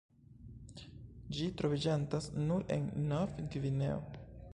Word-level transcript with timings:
Ĝi 1.39 1.49
troviĝantas 1.59 2.29
nur 2.47 2.65
en 2.77 2.89
Novgvineo. 3.13 4.01